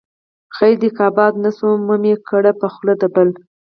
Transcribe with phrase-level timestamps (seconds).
[0.55, 3.29] خير دى که آباد نه شوم، مه مې کړې په خوله د بل